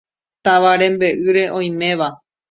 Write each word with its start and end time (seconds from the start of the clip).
Táva 0.47 0.71
rembe'ýre 0.81 1.43
oiméva. 1.57 2.09